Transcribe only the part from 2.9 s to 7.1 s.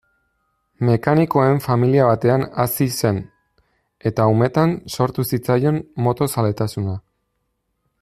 zen, eta umetan sortu zitzaion moto-zaletasuna.